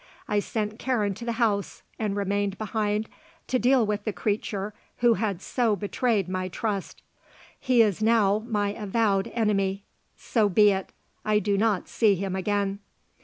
[0.27, 3.07] I sent Karen to the house and remained behind
[3.45, 7.03] to deal with the creature who had so betrayed my trust.
[7.59, 9.83] He is now my avowed enemy.
[10.17, 10.91] So be it.
[11.23, 12.79] I do not see him again.